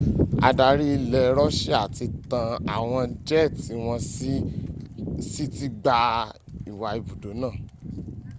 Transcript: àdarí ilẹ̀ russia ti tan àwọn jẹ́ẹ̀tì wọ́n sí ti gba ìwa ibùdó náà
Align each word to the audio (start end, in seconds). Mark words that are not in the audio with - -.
àdarí 0.47 0.85
ilẹ̀ 0.97 1.27
russia 1.39 1.79
ti 1.95 2.05
tan 2.29 2.49
àwọn 2.75 3.07
jẹ́ẹ̀tì 3.27 3.71
wọ́n 3.85 4.01
sí 5.29 5.43
ti 5.55 5.67
gba 5.79 5.97
ìwa 6.69 6.87
ibùdó 6.99 7.29
náà 7.41 7.55